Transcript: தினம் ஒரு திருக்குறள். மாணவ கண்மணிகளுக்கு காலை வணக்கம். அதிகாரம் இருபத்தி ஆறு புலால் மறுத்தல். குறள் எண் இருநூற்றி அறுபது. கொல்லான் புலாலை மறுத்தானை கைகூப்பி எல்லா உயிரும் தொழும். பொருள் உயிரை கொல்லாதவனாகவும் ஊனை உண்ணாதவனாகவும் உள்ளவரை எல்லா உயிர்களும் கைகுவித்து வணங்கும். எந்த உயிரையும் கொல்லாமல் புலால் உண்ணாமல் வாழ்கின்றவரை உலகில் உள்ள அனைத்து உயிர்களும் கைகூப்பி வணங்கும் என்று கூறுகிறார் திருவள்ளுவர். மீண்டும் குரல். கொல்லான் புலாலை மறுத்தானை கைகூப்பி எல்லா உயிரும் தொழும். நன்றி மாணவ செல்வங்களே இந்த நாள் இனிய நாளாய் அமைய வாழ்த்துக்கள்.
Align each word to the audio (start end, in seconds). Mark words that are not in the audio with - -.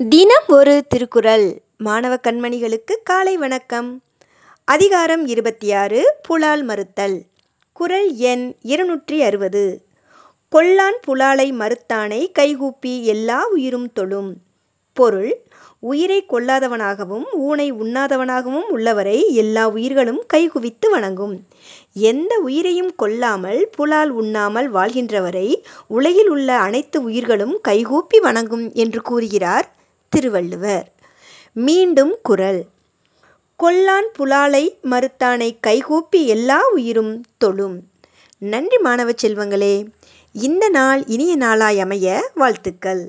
தினம் 0.00 0.46
ஒரு 0.48 0.84
திருக்குறள். 0.88 1.62
மாணவ 1.76 2.14
கண்மணிகளுக்கு 2.16 2.94
காலை 3.04 3.36
வணக்கம். 3.36 4.02
அதிகாரம் 4.64 5.26
இருபத்தி 5.26 5.72
ஆறு 5.72 6.18
புலால் 6.22 6.62
மறுத்தல். 6.62 7.22
குறள் 7.72 8.12
எண் 8.12 8.54
இருநூற்றி 8.62 9.22
அறுபது. 9.22 9.84
கொல்லான் 10.48 10.98
புலாலை 11.06 11.52
மறுத்தானை 11.52 12.32
கைகூப்பி 12.32 13.04
எல்லா 13.04 13.46
உயிரும் 13.46 13.92
தொழும். 13.92 14.36
பொருள் 14.92 15.44
உயிரை 15.78 16.26
கொல்லாதவனாகவும் 16.32 17.24
ஊனை 17.32 17.72
உண்ணாதவனாகவும் 17.72 18.68
உள்ளவரை 18.70 19.32
எல்லா 19.34 19.68
உயிர்களும் 19.68 20.22
கைகுவித்து 20.34 20.90
வணங்கும். 20.90 21.44
எந்த 21.92 22.38
உயிரையும் 22.38 22.94
கொல்லாமல் 22.96 23.68
புலால் 23.70 24.08
உண்ணாமல் 24.08 24.72
வாழ்கின்றவரை 24.72 25.62
உலகில் 25.86 26.28
உள்ள 26.28 26.58
அனைத்து 26.58 27.02
உயிர்களும் 27.02 27.60
கைகூப்பி 27.60 28.20
வணங்கும் 28.20 28.72
என்று 28.72 29.02
கூறுகிறார் 29.02 29.68
திருவள்ளுவர். 30.14 30.86
மீண்டும் 31.52 32.18
குரல். 32.22 32.60
கொல்லான் 33.62 34.08
புலாலை 34.18 34.64
மறுத்தானை 34.90 35.56
கைகூப்பி 35.60 36.26
எல்லா 36.26 36.58
உயிரும் 36.68 37.24
தொழும். 37.38 37.76
நன்றி 38.38 38.78
மாணவ 38.78 39.10
செல்வங்களே 39.10 39.74
இந்த 40.32 40.68
நாள் 40.68 41.04
இனிய 41.06 41.36
நாளாய் 41.36 41.80
அமைய 41.80 42.30
வாழ்த்துக்கள். 42.34 43.02